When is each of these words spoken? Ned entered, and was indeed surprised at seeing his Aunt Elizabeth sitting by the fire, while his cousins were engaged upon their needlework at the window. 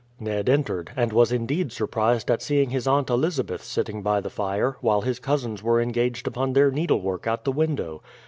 Ned 0.19 0.49
entered, 0.49 0.89
and 0.95 1.13
was 1.13 1.31
indeed 1.31 1.71
surprised 1.71 2.31
at 2.31 2.41
seeing 2.41 2.71
his 2.71 2.87
Aunt 2.87 3.11
Elizabeth 3.11 3.61
sitting 3.63 4.01
by 4.01 4.19
the 4.19 4.31
fire, 4.31 4.77
while 4.81 5.01
his 5.01 5.19
cousins 5.19 5.61
were 5.61 5.79
engaged 5.79 6.25
upon 6.25 6.53
their 6.53 6.71
needlework 6.71 7.27
at 7.27 7.43
the 7.43 7.51
window. 7.51 8.01